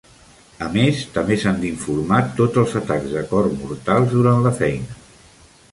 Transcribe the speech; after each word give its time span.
A 0.67 0.69
més, 0.75 1.01
també 1.17 1.37
s'han 1.43 1.59
d'informar 1.65 2.23
tots 2.41 2.63
els 2.65 2.75
atacs 2.81 3.15
de 3.19 3.25
cor 3.35 3.53
mortals 3.61 4.13
durant 4.19 4.45
la 4.49 4.59
feina. 4.63 5.01